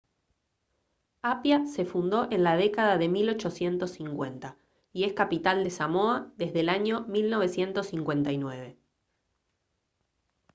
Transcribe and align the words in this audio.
apia 1.21 1.67
se 1.67 1.85
fundó 1.85 2.27
en 2.31 2.41
la 2.41 2.55
década 2.57 2.97
de 2.97 3.07
1850 3.07 4.57
y 4.93 5.03
es 5.03 5.13
capital 5.13 5.63
de 5.63 5.69
samoa 5.69 6.33
desde 6.37 6.61
el 6.61 6.69
año 6.69 7.01
1959 7.07 8.79